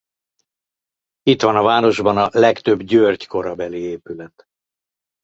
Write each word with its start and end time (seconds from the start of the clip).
Itt 1.21 1.41
van 1.41 1.55
a 1.55 1.61
városban 1.61 2.17
a 2.17 2.27
legtöbb 2.31 2.81
György-korabeli 2.83 3.79
épület. 3.79 4.47